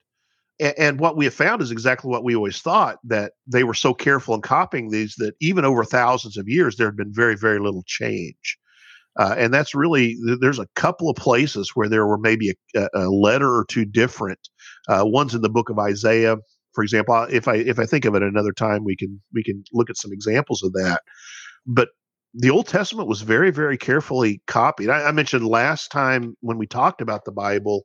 [0.62, 3.74] And, and what we have found is exactly what we always thought that they were
[3.74, 7.36] so careful in copying these that even over thousands of years there had been very
[7.36, 8.58] very little change
[9.20, 13.10] uh, and that's really there's a couple of places where there were maybe a, a
[13.10, 14.40] letter or two different
[14.88, 16.38] uh, one's in the book of isaiah
[16.74, 19.64] for example if i if i think of it another time we can we can
[19.74, 21.02] look at some examples of that
[21.66, 21.90] but
[22.34, 24.90] the Old Testament was very, very carefully copied.
[24.90, 27.84] I, I, mentioned last time when we talked about the Bible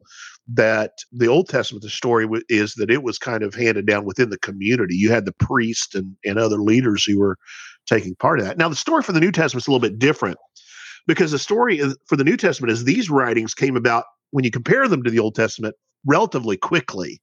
[0.54, 4.04] that the Old Testament, the story w- is that it was kind of handed down
[4.04, 4.94] within the community.
[4.94, 7.36] You had the priest and, and other leaders who were
[7.86, 8.56] taking part of that.
[8.56, 10.38] Now, the story for the New Testament is a little bit different
[11.06, 14.50] because the story is, for the New Testament is these writings came about when you
[14.50, 17.20] compare them to the Old Testament relatively quickly.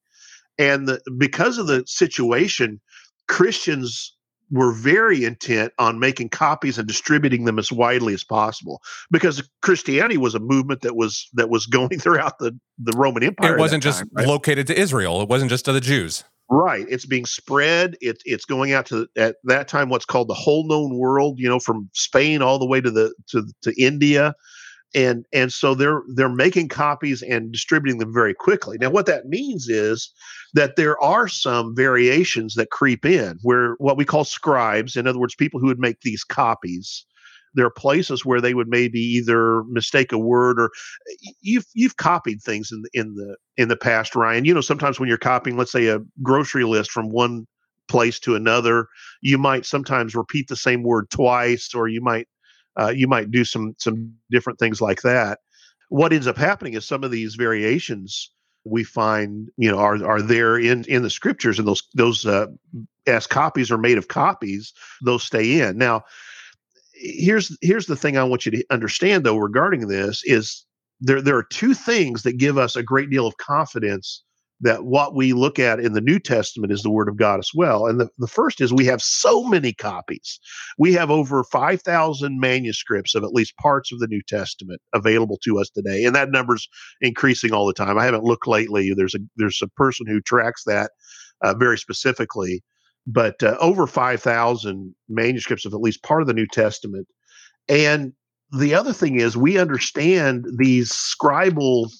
[0.57, 2.79] And the, because of the situation,
[3.27, 4.15] Christians
[4.51, 10.17] were very intent on making copies and distributing them as widely as possible because Christianity
[10.17, 13.57] was a movement that was that was going throughout the the Roman Empire.
[13.57, 14.27] It wasn't just right?
[14.27, 15.21] located to Israel.
[15.21, 16.23] It wasn't just to the Jews.
[16.49, 16.85] Right.
[16.89, 17.97] It's being spread.
[18.01, 21.39] It, it's going out to at that time what's called the whole known world.
[21.39, 24.35] You know, from Spain all the way to the to to India
[24.95, 29.27] and and so they're they're making copies and distributing them very quickly now what that
[29.27, 30.11] means is
[30.53, 35.19] that there are some variations that creep in where what we call scribes in other
[35.19, 37.05] words people who would make these copies
[37.53, 40.69] there are places where they would maybe either mistake a word or
[41.41, 44.99] you've you've copied things in the in the in the past Ryan you know sometimes
[44.99, 47.45] when you're copying let's say a grocery list from one
[47.89, 48.87] place to another
[49.21, 52.27] you might sometimes repeat the same word twice or you might
[52.79, 55.39] uh, you might do some some different things like that.
[55.89, 58.31] What ends up happening is some of these variations
[58.65, 62.47] we find you know are are there in in the scriptures and those those uh,
[63.07, 66.01] as copies are made of copies those stay in now
[66.93, 70.65] here's here's the thing i want you to understand though regarding this is
[71.01, 74.23] there there are two things that give us a great deal of confidence
[74.63, 77.51] that what we look at in the New Testament is the Word of God as
[77.53, 77.85] well.
[77.85, 80.39] And the, the first is we have so many copies.
[80.77, 85.59] We have over 5,000 manuscripts of at least parts of the New Testament available to
[85.59, 86.05] us today.
[86.05, 86.67] And that number's
[87.01, 87.97] increasing all the time.
[87.97, 88.93] I haven't looked lately.
[88.93, 90.91] There's a, there's a person who tracks that
[91.43, 92.63] uh, very specifically.
[93.05, 97.07] But uh, over 5,000 manuscripts of at least part of the New Testament.
[97.67, 98.13] And
[98.57, 101.91] the other thing is, we understand these scribal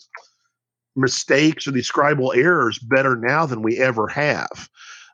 [0.95, 4.69] mistakes or these scribal errors better now than we ever have.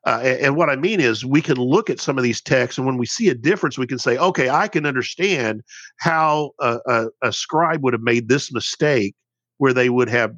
[0.06, 2.78] Uh, and, and, what I mean is, we can look at some of these texts,
[2.78, 5.62] and when we see a difference, we can say, okay, I can understand
[5.99, 9.13] how a, a, a scribe would have made this mistake
[9.58, 10.32] where they would have,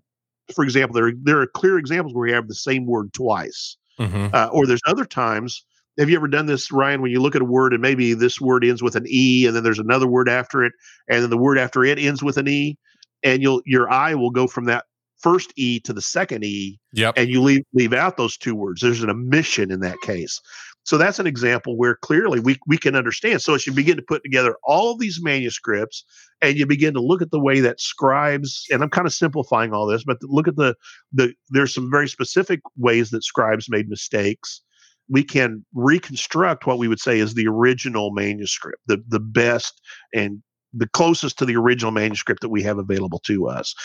[0.53, 3.77] for example, there, there are clear examples where we have the same word twice.
[4.01, 4.27] Mm-hmm.
[4.33, 5.65] Uh, or there's other times.
[5.99, 8.39] Have you ever done this, Ryan, when you look at a word and maybe this
[8.39, 10.73] word ends with an E and then there's another word after it,
[11.09, 12.77] and then the word after it ends with an E?
[13.23, 14.85] And you'll your eye will go from that
[15.19, 17.13] first E to the second E, yep.
[17.17, 18.81] and you leave leave out those two words.
[18.81, 20.39] There's an omission in that case.
[20.83, 23.41] So that's an example where clearly we we can understand.
[23.41, 26.03] So as you begin to put together all these manuscripts
[26.41, 29.73] and you begin to look at the way that scribes, and I'm kind of simplifying
[29.73, 30.75] all this, but look at the
[31.13, 34.61] the there's some very specific ways that scribes made mistakes.
[35.09, 39.81] We can reconstruct what we would say is the original manuscript, the the best
[40.13, 40.41] and
[40.73, 43.75] the closest to the original manuscript that we have available to us.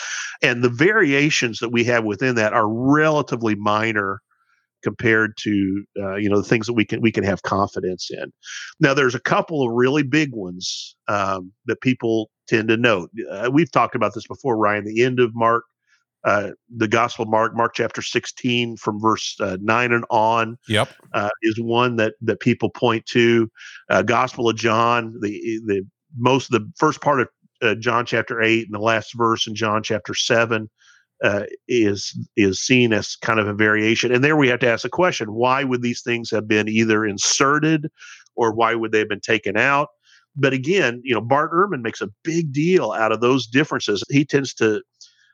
[0.41, 4.21] And the variations that we have within that are relatively minor
[4.83, 8.31] compared to uh, you know the things that we can we can have confidence in.
[8.79, 13.09] Now there's a couple of really big ones um, that people tend to note.
[13.29, 14.85] Uh, we've talked about this before, Ryan.
[14.85, 15.63] The end of Mark,
[16.23, 20.57] uh, the Gospel of Mark, Mark chapter 16 from verse uh, nine and on.
[20.67, 23.49] Yep, uh, is one that that people point to.
[23.89, 25.85] Uh, Gospel of John, the the
[26.17, 27.27] most the first part of
[27.61, 30.69] uh, John chapter 8 and the last verse in John chapter 7
[31.23, 34.11] uh, is is seen as kind of a variation.
[34.11, 37.05] And there we have to ask the question: Why would these things have been either
[37.05, 37.89] inserted,
[38.35, 39.89] or why would they have been taken out?
[40.35, 44.03] But again, you know, Bart Ehrman makes a big deal out of those differences.
[44.09, 44.81] He tends to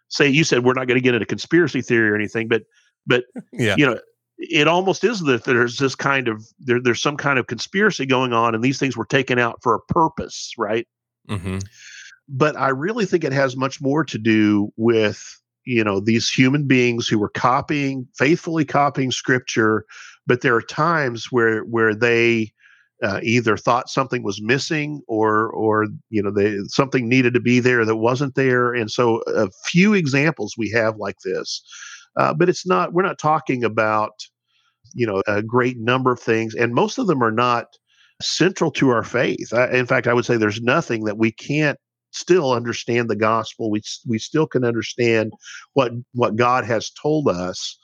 [0.07, 2.63] say, "You said we're not going to get into conspiracy theory or anything, but
[3.05, 3.75] but yeah.
[3.77, 3.99] you know."
[4.39, 8.33] It almost is that there's this kind of there, there's some kind of conspiracy going
[8.33, 10.87] on, and these things were taken out for a purpose, right?
[11.29, 11.59] Mm-hmm.
[12.27, 15.23] But I really think it has much more to do with
[15.65, 19.85] you know these human beings who were copying faithfully copying scripture
[20.25, 22.51] but there are times where where they
[23.03, 27.59] uh, either thought something was missing or or you know they something needed to be
[27.59, 31.61] there that wasn't there and so a few examples we have like this
[32.17, 34.11] uh, but it's not we're not talking about
[34.93, 37.67] you know a great number of things and most of them are not
[38.21, 39.53] central to our faith.
[39.53, 41.79] I, in fact, I would say there's nothing that we can't
[42.13, 43.69] still understand the gospel.
[43.69, 45.33] We we still can understand
[45.73, 47.77] what what God has told us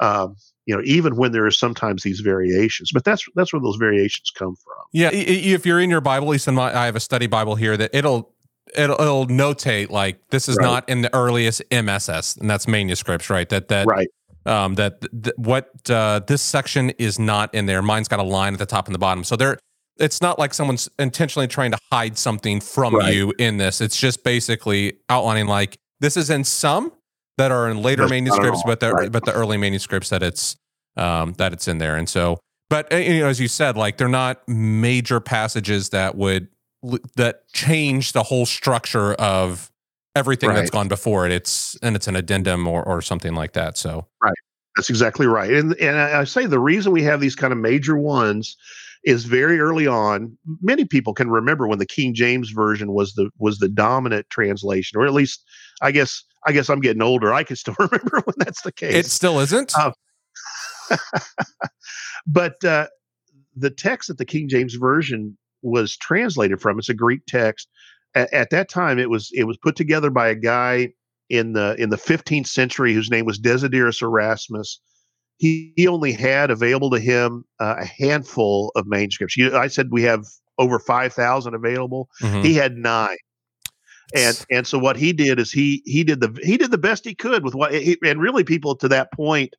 [0.00, 3.76] Um, you know, even when there is sometimes these variations, but that's that's where those
[3.76, 4.84] variations come from.
[4.92, 7.54] Yeah, if you're in your Bible, at least in my, I have a study Bible
[7.54, 8.32] here that it'll
[8.74, 10.64] it'll, it'll notate like this is right.
[10.64, 13.48] not in the earliest MSS, and that's manuscripts, right?
[13.48, 14.08] That that right.
[14.46, 17.80] Um, that th- what uh, this section is not in there.
[17.82, 19.58] Mine's got a line at the top and the bottom, so there.
[19.98, 23.14] It's not like someone's intentionally trying to hide something from right.
[23.14, 23.80] you in this.
[23.80, 26.92] It's just basically outlining like this is in some
[27.38, 29.12] that are in later That's manuscripts, but the right.
[29.12, 30.56] but the early manuscripts that it's
[30.96, 31.96] um, that it's in there.
[31.96, 32.38] And so,
[32.70, 36.48] but uh, you know, as you said, like they're not major passages that would
[37.16, 39.70] that change the whole structure of
[40.14, 40.56] everything right.
[40.56, 41.32] that's gone before it.
[41.32, 43.76] It's and it's an addendum or or something like that.
[43.76, 44.34] So right,
[44.76, 45.50] that's exactly right.
[45.50, 48.56] And and I say the reason we have these kind of major ones
[49.04, 50.36] is very early on.
[50.62, 54.98] Many people can remember when the King James version was the was the dominant translation,
[54.98, 55.44] or at least
[55.82, 57.32] I guess I guess I'm getting older.
[57.32, 58.94] I can still remember when that's the case.
[58.94, 59.72] It still isn't.
[59.76, 59.92] Uh,
[62.26, 62.86] but uh,
[63.56, 67.68] the text that the King James version was translated from, it's a Greek text.
[68.14, 70.92] At, at that time, it was it was put together by a guy
[71.30, 74.80] in the in the 15th century whose name was Desiderius Erasmus.
[75.36, 79.36] He, he only had available to him uh, a handful of manuscripts.
[79.36, 80.24] You, I said we have
[80.58, 82.08] over 5,000 available.
[82.22, 82.42] Mm-hmm.
[82.42, 83.16] He had nine
[84.14, 87.04] and and so what he did is he he did the he did the best
[87.04, 89.54] he could with what he, and really people to that point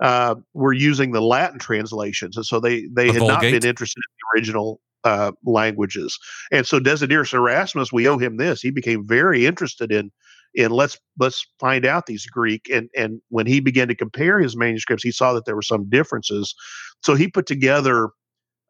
[0.00, 3.28] uh, were using the Latin translations, and so they they the had Vulgate.
[3.28, 6.18] not been interested in the original uh, languages.
[6.52, 8.60] And so Desiderius Erasmus, we owe him this.
[8.60, 10.10] He became very interested in
[10.56, 12.68] in let's let's find out these Greek.
[12.72, 15.88] And and when he began to compare his manuscripts, he saw that there were some
[15.88, 16.54] differences.
[17.02, 18.08] So he put together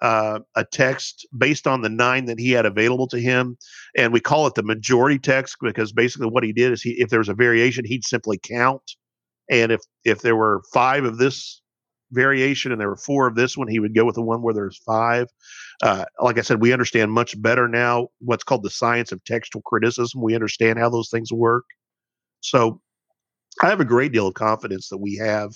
[0.03, 3.57] uh, a text based on the nine that he had available to him,
[3.96, 7.09] and we call it the majority text because basically what he did is he, if
[7.09, 8.83] there was a variation, he'd simply count,
[9.51, 11.62] and if if there were five of this
[12.12, 14.55] variation and there were four of this one, he would go with the one where
[14.55, 15.29] there's five.
[15.83, 19.62] Uh, like I said, we understand much better now what's called the science of textual
[19.62, 20.23] criticism.
[20.23, 21.64] We understand how those things work.
[22.40, 22.81] So
[23.62, 25.53] I have a great deal of confidence that we have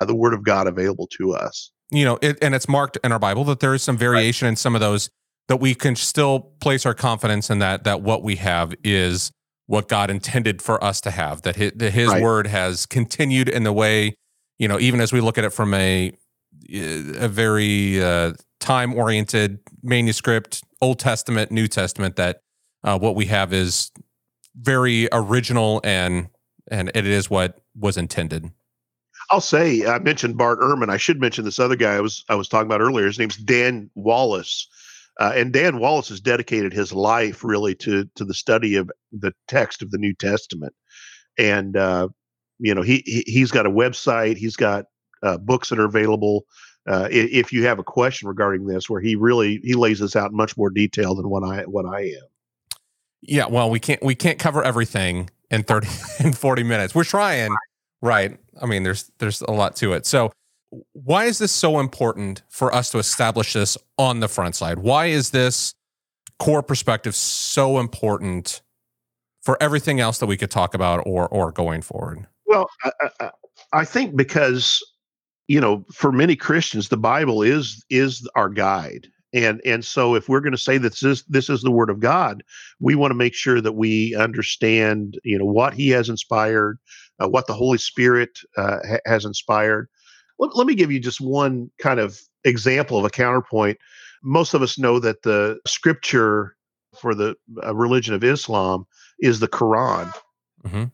[0.00, 3.12] uh, the Word of God available to us you know, it, and it's marked in
[3.12, 4.50] our Bible that there is some variation right.
[4.50, 5.10] in some of those
[5.48, 9.32] that we can still place our confidence in that that what we have is
[9.66, 11.42] what God intended for us to have.
[11.42, 12.22] That His, that his right.
[12.22, 14.14] word has continued in the way,
[14.60, 16.12] you know, even as we look at it from a
[16.70, 22.42] a very uh, time oriented manuscript, Old Testament, New Testament, that
[22.84, 23.90] uh, what we have is
[24.54, 26.28] very original and
[26.70, 28.50] and it is what was intended.
[29.30, 30.90] I'll say I mentioned Bart Ehrman.
[30.90, 33.06] I should mention this other guy I was I was talking about earlier.
[33.06, 34.68] His name's Dan Wallace,
[35.18, 39.32] uh, and Dan Wallace has dedicated his life really to to the study of the
[39.48, 40.74] text of the New Testament.
[41.38, 42.08] And uh,
[42.60, 44.36] you know he, he he's got a website.
[44.36, 44.86] He's got
[45.22, 46.46] uh, books that are available.
[46.88, 50.30] Uh, if you have a question regarding this, where he really he lays this out
[50.30, 52.28] in much more detail than what I what I am.
[53.22, 55.88] Yeah, well, we can't we can't cover everything in 30
[56.20, 56.94] in 40 minutes.
[56.94, 57.54] We're trying,
[58.00, 58.38] right?
[58.60, 60.06] I mean, there's there's a lot to it.
[60.06, 60.32] So
[60.92, 64.78] why is this so important for us to establish this on the front side?
[64.78, 65.74] Why is this
[66.38, 68.62] core perspective so important
[69.42, 72.26] for everything else that we could talk about or or going forward?
[72.50, 73.30] Well, I, I,
[73.72, 74.82] I think because
[75.46, 80.28] you know, for many Christians, the Bible is is our guide, and and so if
[80.28, 82.42] we're going to say that this is this is the Word of God,
[82.80, 86.80] we want to make sure that we understand, you know, what He has inspired,
[87.22, 89.88] uh, what the Holy Spirit uh, ha- has inspired.
[90.40, 93.78] Let, let me give you just one kind of example of a counterpoint.
[94.24, 96.56] Most of us know that the scripture
[97.00, 98.86] for the uh, religion of Islam
[99.20, 100.12] is the Quran.
[100.64, 100.84] Mm-hmm.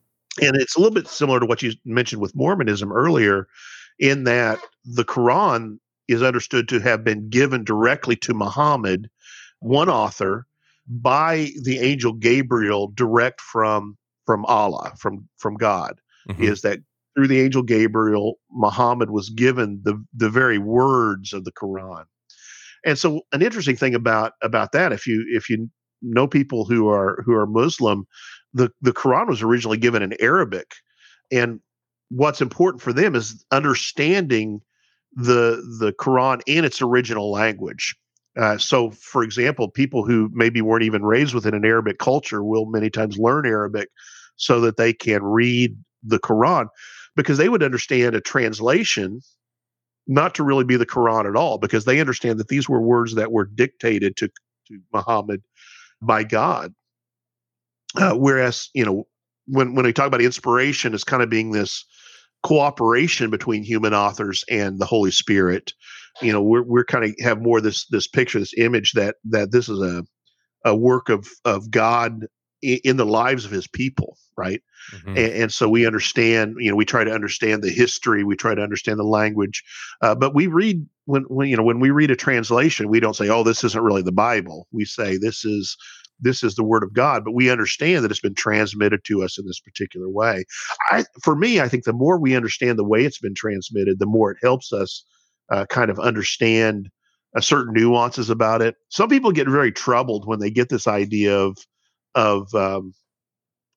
[0.41, 3.47] And it's a little bit similar to what you mentioned with Mormonism earlier,
[3.99, 9.09] in that the Quran is understood to have been given directly to Muhammad,
[9.61, 10.47] one author,
[10.89, 16.43] by the angel Gabriel, direct from from Allah, from from God mm-hmm.
[16.43, 16.81] is that
[17.15, 22.05] through the angel Gabriel, Muhammad was given the the very words of the Quran.
[22.85, 25.71] And so, an interesting thing about about that, if you if you
[26.03, 28.07] know people who are who are Muslim,
[28.57, 30.75] the the Quran was originally given in Arabic,
[31.31, 31.61] and
[32.09, 34.61] what's important for them is understanding
[35.13, 37.95] the the Quran in its original language.
[38.39, 42.67] Uh, so, for example, people who maybe weren't even raised within an Arabic culture will
[42.67, 43.89] many times learn Arabic
[44.37, 46.69] so that they can read the Quran
[47.15, 49.21] because they would understand a translation
[50.07, 53.15] not to really be the Quran at all because they understand that these were words
[53.15, 54.29] that were dictated to,
[54.69, 55.43] to Muhammad
[56.03, 56.75] by God.
[57.97, 59.07] Uh, whereas, you know,
[59.47, 61.85] when, when we talk about inspiration as kind of being this
[62.47, 65.73] cooperation between human authors and the Holy Spirit.
[66.23, 69.51] You know, we're we're kind of have more this this picture, this image that that
[69.51, 70.05] this is a
[70.65, 72.27] a work of of God
[72.63, 74.63] in, in the lives of His people, right?
[74.95, 75.09] Mm-hmm.
[75.09, 76.55] And, and, so we understand.
[76.61, 79.65] You know, we try to understand the history, we try to understand the language,
[80.01, 83.17] uh, but we read when, when you know when we read a translation, we don't
[83.17, 85.77] say, "Oh, this isn't really the Bible." We say, "This is."
[86.21, 89.39] This is the word of God, but we understand that it's been transmitted to us
[89.39, 90.45] in this particular way.
[90.91, 94.07] I, for me, I think the more we understand the way it's been transmitted, the
[94.07, 95.05] more it helps us
[95.51, 96.89] uh, kind of understand
[97.37, 98.77] uh, certain nuances about it.
[98.89, 101.59] Some people get very troubled when they get this idea of
[102.15, 102.95] of um,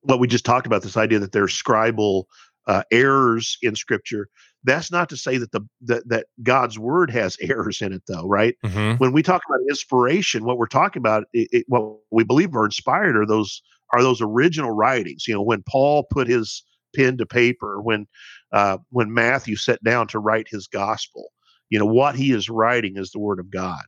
[0.02, 0.82] what we just talked about.
[0.82, 2.24] This idea that there's scribal
[2.68, 4.30] uh, errors in Scripture.
[4.64, 8.28] That's not to say that the that, that God's word has errors in it, though,
[8.28, 8.56] right?
[8.66, 8.98] Mm-hmm.
[8.98, 12.66] When we talk about inspiration, what we're talking about, it, it, what we believe are
[12.66, 13.62] inspired, are those
[13.94, 15.28] are those original writings.
[15.28, 16.64] You know, when Paul put his
[16.96, 18.08] pen to paper, when
[18.52, 21.32] uh, when Matthew sat down to write his gospel,
[21.70, 23.84] you know, what he is writing is the word of God.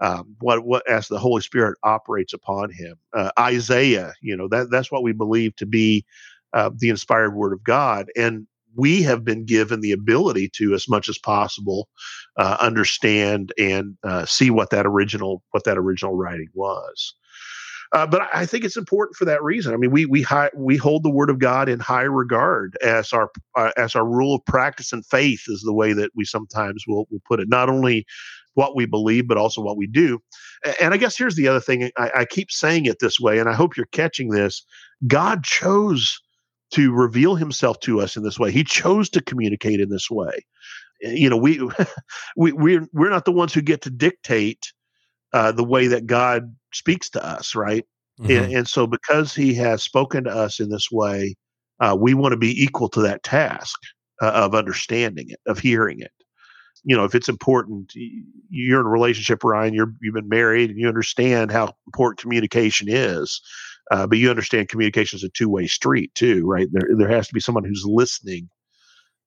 [0.00, 2.96] Um, what what as the Holy Spirit operates upon him.
[3.12, 6.04] Uh, Isaiah, you know, that that's what we believe to be
[6.52, 8.46] uh, the inspired word of God, and
[8.76, 11.88] we have been given the ability to, as much as possible,
[12.36, 17.14] uh, understand and uh, see what that original what that original writing was.
[17.92, 19.74] Uh, but I think it's important for that reason.
[19.74, 23.30] I mean, we we we hold the Word of God in high regard as our
[23.56, 27.06] uh, as our rule of practice and faith is the way that we sometimes will
[27.10, 27.48] will put it.
[27.48, 28.06] Not only
[28.54, 30.20] what we believe, but also what we do.
[30.80, 31.90] And I guess here's the other thing.
[31.96, 34.64] I, I keep saying it this way, and I hope you're catching this.
[35.06, 36.20] God chose
[36.72, 38.50] to reveal himself to us in this way.
[38.50, 40.44] He chose to communicate in this way.
[41.00, 41.60] You know, we
[42.36, 44.72] we we're we're not the ones who get to dictate
[45.32, 47.84] uh, the way that God speaks to us, right?
[48.20, 48.30] Mm-hmm.
[48.30, 51.36] And, and, so, because He has spoken to us in this way,
[51.80, 53.78] uh, we want to be equal to that task
[54.20, 56.12] uh, of understanding it, of hearing it.
[56.84, 57.92] You know, if it's important,
[58.48, 59.74] you're in a relationship, Ryan.
[59.74, 63.40] You're you've been married, and you understand how important communication is.
[63.90, 66.68] Uh, but you understand communication is a two way street too, right?
[66.72, 68.48] There, there has to be someone who's listening,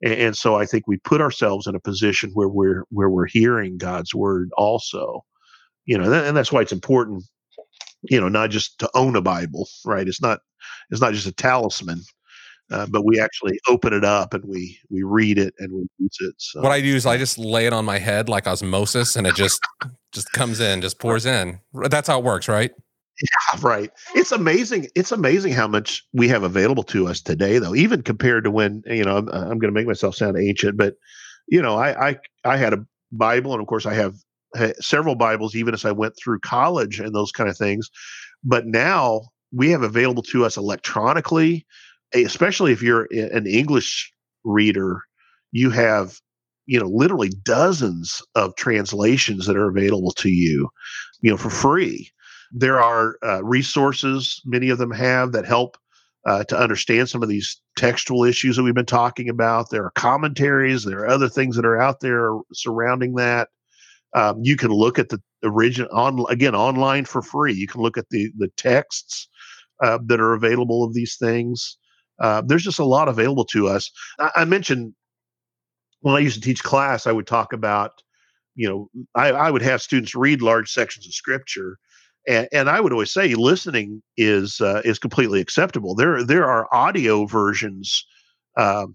[0.01, 3.27] and, and, so I think we put ourselves in a position where we're where we're
[3.27, 5.25] hearing God's word also,
[5.85, 7.23] you know, and that's why it's important,
[8.03, 10.07] you know, not just to own a Bible, right?
[10.07, 10.39] It's not
[10.89, 12.01] it's not just a talisman.
[12.71, 16.17] Uh, but we actually open it up and we we read it and we use
[16.21, 16.33] it.
[16.37, 16.61] So.
[16.61, 19.35] What I do is I just lay it on my head like osmosis, and it
[19.35, 19.61] just
[20.11, 21.59] just comes in, just pours in.
[21.73, 22.71] That's how it works, right?
[23.21, 23.91] Yeah, right.
[24.15, 24.87] It's amazing.
[24.95, 27.75] It's amazing how much we have available to us today, though.
[27.75, 30.95] Even compared to when you know, I'm, I'm going to make myself sound ancient, but
[31.47, 34.15] you know, I, I I had a Bible, and of course, I have
[34.79, 37.89] several Bibles, even as I went through college and those kind of things.
[38.43, 41.65] But now we have available to us electronically,
[42.13, 44.11] eh, especially if you're an English
[44.43, 45.01] reader.
[45.51, 46.19] You have
[46.65, 50.69] you know literally dozens of translations that are available to you
[51.21, 52.09] you know for free
[52.53, 55.77] there are uh, resources, many of them have, that help
[56.25, 59.69] uh, to understand some of these textual issues that we've been talking about.
[59.69, 63.49] There are commentaries, there are other things that are out there surrounding that.
[64.15, 67.53] Um, you can look at the original on again online for free.
[67.53, 69.27] You can look at the the texts
[69.83, 71.77] uh, that are available of these things.
[72.21, 73.89] Uh, there's just a lot available to us.
[74.19, 74.93] I, I, mentioned
[76.01, 78.03] when I used to teach class, I would talk about,
[78.55, 81.79] you know, I, I would have students read large sections of scripture,
[82.27, 85.95] and, and I would always say listening is uh, is completely acceptable.
[85.95, 88.05] There there are audio versions
[88.57, 88.87] uh,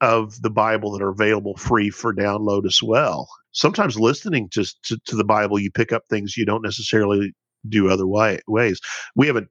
[0.00, 3.28] of the Bible that are available free for download as well.
[3.52, 7.32] Sometimes listening to, to, to the Bible, you pick up things you don't necessarily
[7.68, 8.80] do other way, ways.
[9.14, 9.48] We haven't.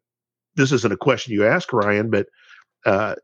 [0.55, 2.27] This isn't a question you ask Ryan, but
[2.85, 3.15] uh,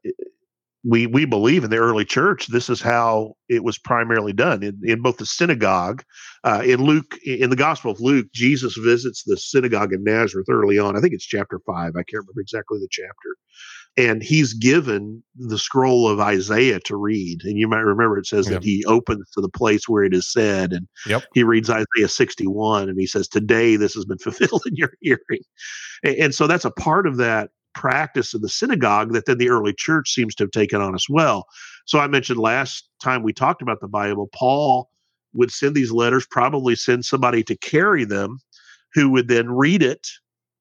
[0.83, 4.79] we we believe in the early church this is how it was primarily done in,
[4.83, 6.03] in both the synagogue
[6.43, 10.79] uh, in luke in the gospel of luke jesus visits the synagogue in nazareth early
[10.79, 13.35] on i think it's chapter 5 i can't remember exactly the chapter
[13.97, 18.49] and he's given the scroll of isaiah to read and you might remember it says
[18.49, 18.61] yep.
[18.61, 21.23] that he opens to the place where it is said and yep.
[21.33, 25.43] he reads isaiah 61 and he says today this has been fulfilled in your hearing
[26.03, 29.49] and, and so that's a part of that practice in the synagogue that then the
[29.49, 31.45] early church seems to have taken on as well.
[31.85, 34.89] So I mentioned last time we talked about the Bible, Paul
[35.33, 38.39] would send these letters, probably send somebody to carry them
[38.93, 40.07] who would then read it.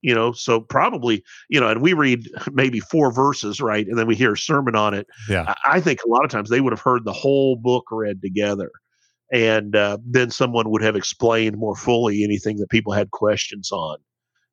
[0.03, 3.87] You know, so probably, you know, and we read maybe four verses, right?
[3.87, 5.07] And then we hear a sermon on it.
[5.29, 5.55] Yeah.
[5.67, 8.71] I think a lot of times they would have heard the whole book read together.
[9.31, 13.99] And uh, then someone would have explained more fully anything that people had questions on.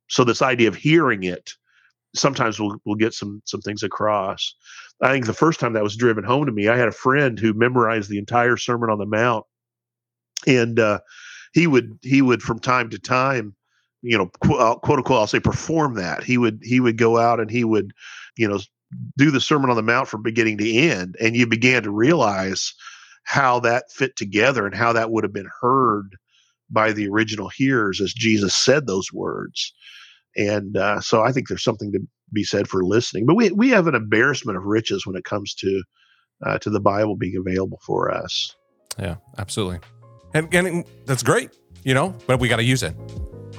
[0.09, 1.53] So, this idea of hearing it
[2.17, 4.55] sometimes we'll we'll get some some things across.
[5.01, 7.39] I think the first time that was driven home to me, I had a friend
[7.39, 9.45] who memorized the entire Sermon on the Mount,
[10.45, 10.99] and uh,
[11.53, 13.55] he would he would from time to time,
[14.01, 16.23] you know, quote, uh, quote unquote, I'll say perform that.
[16.23, 17.91] He would he would go out and he would,
[18.37, 18.59] you know,
[19.17, 22.73] do the Sermon on the Mount from beginning to end, and you began to realize
[23.23, 26.15] how that fit together and how that would have been heard
[26.69, 29.73] by the original hearers as Jesus said those words.
[30.37, 31.99] And uh, so I think there's something to
[32.31, 33.25] be said for listening.
[33.25, 35.83] But we we have an embarrassment of riches when it comes to
[36.45, 38.55] uh, to the Bible being available for us.
[38.99, 39.79] Yeah, absolutely.
[40.33, 41.51] And, and that's great,
[41.83, 42.95] you know, but we got to use it.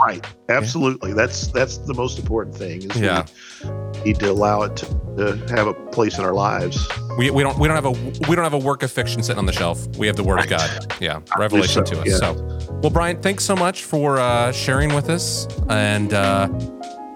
[0.00, 0.24] Right.
[0.48, 1.10] Absolutely.
[1.10, 1.16] Yeah.
[1.16, 2.82] That's that's the most important thing.
[2.90, 3.26] Is yeah.
[3.64, 4.86] We need to allow it to,
[5.16, 6.88] to, have a place in our lives.
[7.16, 9.38] We, we don't we don't have a we don't have a work of fiction sitting
[9.38, 9.86] on the shelf.
[9.96, 10.44] We have the Word right.
[10.44, 10.96] of God.
[11.00, 12.06] Yeah, revelation so, to us.
[12.06, 12.16] Yeah.
[12.16, 16.48] So, well, Brian, thanks so much for uh, sharing with us, and uh,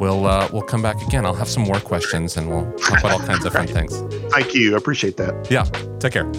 [0.00, 1.24] we'll uh, we'll come back again.
[1.24, 3.96] I'll have some more questions, and we'll talk about all kinds of fun things.
[4.32, 4.74] Thank you.
[4.74, 5.50] I appreciate that.
[5.50, 5.64] Yeah.
[5.98, 6.30] Take care.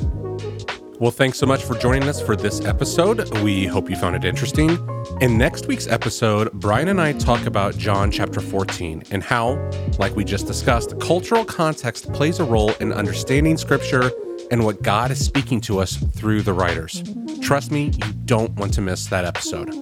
[1.04, 3.38] Well, thanks so much for joining us for this episode.
[3.40, 4.80] We hope you found it interesting.
[5.20, 9.56] In next week's episode, Brian and I talk about John chapter 14 and how,
[10.00, 14.14] like we just discussed, cultural context plays a role in understanding scripture
[14.50, 17.04] and what God is speaking to us through the writers.
[17.42, 19.76] Trust me, you don't want to miss that episode.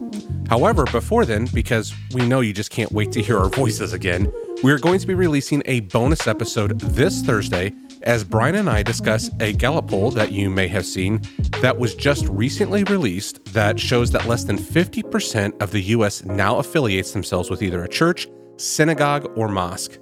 [0.50, 4.34] However, before then, because we know you just can't wait to hear our voices again,
[4.64, 7.74] we are going to be releasing a bonus episode this Thursday
[8.04, 11.22] as Brian and I discuss a Gallup poll that you may have seen
[11.62, 16.58] that was just recently released that shows that less than 50% of the US now
[16.58, 18.28] affiliates themselves with either a church,
[18.58, 19.98] synagogue, or mosque.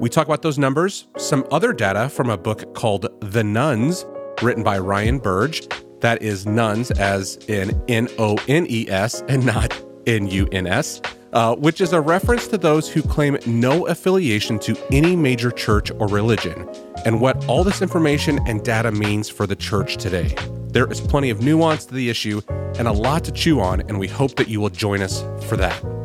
[0.00, 4.04] We talk about those numbers, some other data from a book called The Nones,
[4.42, 5.68] written by Ryan Burge.
[6.00, 10.66] That is nones as in N O N E S and not N U N
[10.66, 11.00] S
[11.32, 15.90] uh, which is a reference to those who claim no affiliation to any major church
[15.98, 16.68] or religion,
[17.04, 20.34] and what all this information and data means for the church today.
[20.68, 22.40] There is plenty of nuance to the issue
[22.78, 25.56] and a lot to chew on, and we hope that you will join us for
[25.58, 26.01] that.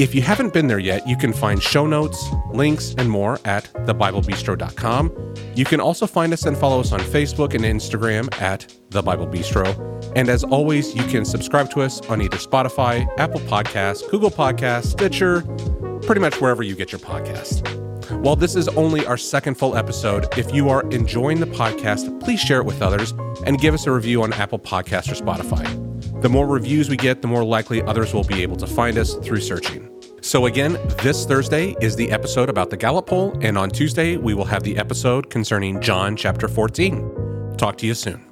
[0.00, 3.64] If you haven't been there yet, you can find show notes, links, and more at
[3.84, 5.34] thebiblebistro.com.
[5.54, 9.26] You can also find us and follow us on Facebook and Instagram at The Bible
[9.26, 9.68] Bistro.
[10.16, 14.92] And as always, you can subscribe to us on either Spotify, Apple Podcasts, Google Podcasts,
[14.92, 15.42] Stitcher,
[16.06, 17.60] pretty much wherever you get your podcasts.
[18.10, 22.40] While this is only our second full episode, if you are enjoying the podcast, please
[22.40, 23.10] share it with others
[23.44, 25.89] and give us a review on Apple Podcasts or Spotify.
[26.20, 29.14] The more reviews we get, the more likely others will be able to find us
[29.14, 29.88] through searching.
[30.20, 34.34] So, again, this Thursday is the episode about the Gallup poll, and on Tuesday, we
[34.34, 37.56] will have the episode concerning John chapter 14.
[37.56, 38.26] Talk to you soon.